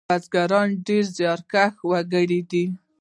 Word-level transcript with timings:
بزگران 0.09 0.69
ډېر 0.87 1.03
زیارکښ 1.17 1.75
وگړي 1.91 2.41
دي. 2.51 2.65